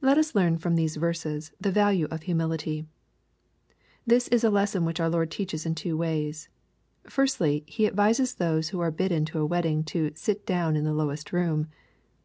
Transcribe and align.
Let 0.00 0.18
us 0.18 0.36
learn 0.36 0.56
from 0.58 0.76
these 0.76 0.94
verses 0.94 1.50
the 1.60 1.72
value 1.72 2.06
of 2.12 2.22
humility. 2.22 2.86
This 4.06 4.28
is 4.28 4.44
a 4.44 4.50
lesson 4.50 4.84
which 4.84 5.00
our 5.00 5.08
Lord 5.10 5.32
teaches 5.32 5.66
in 5.66 5.74
two 5.74 5.96
ways. 5.96 6.48
Firstly, 7.08 7.64
He 7.66 7.88
advises 7.88 8.34
those 8.34 8.68
who 8.68 8.78
are 8.78 8.92
bidden 8.92 9.24
to 9.24 9.40
a 9.40 9.44
wedding 9.44 9.82
to" 9.86 10.12
sit 10.14 10.46
down 10.46 10.76
in 10.76 10.84
the 10.84 10.94
lowest 10.94 11.32
room.' 11.32 11.66